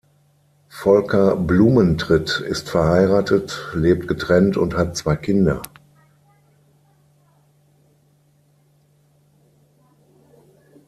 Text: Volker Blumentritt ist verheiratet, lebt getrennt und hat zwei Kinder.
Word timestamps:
Volker 0.69 1.35
Blumentritt 1.35 2.39
ist 2.39 2.71
verheiratet, 2.71 3.69
lebt 3.75 4.07
getrennt 4.07 4.57
und 4.57 4.75
hat 4.75 4.97
zwei 4.97 5.15
Kinder. 5.15 5.61